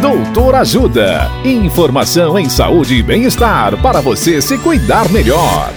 Doutor 0.00 0.54
Ajuda. 0.56 1.30
Informação 1.42 2.38
em 2.38 2.50
saúde 2.50 2.96
e 2.96 3.02
bem-estar 3.02 3.80
para 3.80 4.02
você 4.02 4.42
se 4.42 4.58
cuidar 4.58 5.10
melhor. 5.10 5.72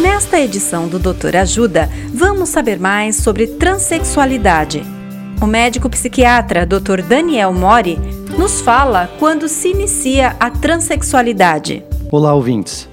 Nesta 0.00 0.40
edição 0.40 0.88
do 0.88 0.98
Doutor 0.98 1.36
Ajuda, 1.36 1.88
vamos 2.12 2.48
saber 2.48 2.80
mais 2.80 3.16
sobre 3.16 3.46
transexualidade. 3.46 4.82
O 5.40 5.46
médico 5.46 5.88
psiquiatra 5.88 6.66
Dr. 6.66 7.02
Daniel 7.08 7.52
Mori 7.52 7.96
nos 8.36 8.60
fala 8.60 9.08
quando 9.20 9.48
se 9.48 9.68
inicia 9.68 10.34
a 10.40 10.50
transexualidade. 10.50 11.84
Olá, 12.10 12.34
ouvintes. 12.34 12.88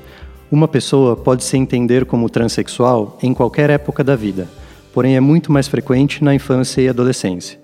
Uma 0.51 0.67
pessoa 0.67 1.15
pode 1.15 1.43
se 1.43 1.57
entender 1.57 2.05
como 2.05 2.29
transexual 2.29 3.17
em 3.23 3.33
qualquer 3.33 3.71
época 3.71 4.03
da 4.03 4.15
vida, 4.15 4.47
porém 4.93 5.15
é 5.15 5.19
muito 5.19 5.51
mais 5.51 5.67
frequente 5.67 6.23
na 6.23 6.35
infância 6.35 6.79
e 6.79 6.87
adolescência. 6.87 7.62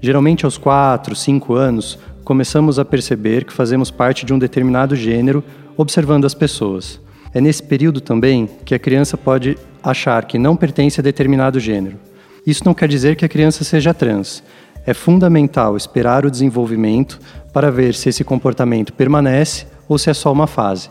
Geralmente 0.00 0.44
aos 0.44 0.56
4, 0.56 1.14
5 1.14 1.54
anos, 1.54 1.98
começamos 2.24 2.78
a 2.78 2.84
perceber 2.84 3.44
que 3.44 3.52
fazemos 3.52 3.90
parte 3.90 4.24
de 4.24 4.32
um 4.32 4.38
determinado 4.38 4.96
gênero 4.96 5.44
observando 5.76 6.24
as 6.24 6.34
pessoas. 6.34 7.00
É 7.34 7.40
nesse 7.40 7.62
período 7.62 8.00
também 8.00 8.48
que 8.64 8.74
a 8.74 8.78
criança 8.78 9.16
pode 9.16 9.58
achar 9.82 10.24
que 10.24 10.38
não 10.38 10.56
pertence 10.56 11.00
a 11.00 11.02
determinado 11.02 11.60
gênero. 11.60 11.98
Isso 12.46 12.64
não 12.64 12.74
quer 12.74 12.88
dizer 12.88 13.14
que 13.14 13.24
a 13.24 13.28
criança 13.28 13.62
seja 13.62 13.92
trans. 13.92 14.42
É 14.86 14.94
fundamental 14.94 15.76
esperar 15.76 16.24
o 16.24 16.30
desenvolvimento 16.30 17.20
para 17.52 17.70
ver 17.70 17.94
se 17.94 18.08
esse 18.08 18.24
comportamento 18.24 18.92
permanece 18.94 19.66
ou 19.88 19.98
se 19.98 20.08
é 20.08 20.14
só 20.14 20.32
uma 20.32 20.46
fase. 20.46 20.88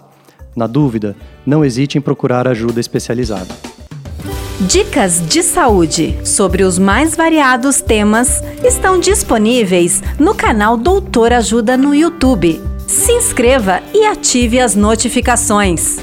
Na 0.55 0.67
dúvida, 0.67 1.16
não 1.45 1.66
hesite 1.66 1.98
em 1.98 2.02
procurar 2.02 2.48
ajuda 2.48 2.80
especializada. 2.80 3.69
Dicas 4.68 5.26
de 5.26 5.41
saúde 5.41 6.20
sobre 6.26 6.63
os 6.63 6.77
mais 6.77 7.16
variados 7.16 7.80
temas 7.80 8.44
estão 8.62 9.00
disponíveis 9.00 10.04
no 10.20 10.36
canal 10.36 10.75
Doutor 10.75 11.31
Ajuda 11.31 11.78
no 11.78 11.95
YouTube. 11.95 12.61
Se 12.86 13.14
inscreva 13.14 13.80
e 13.94 14.06
ative 14.06 14.59
as 14.59 14.75
notificações. 14.75 15.95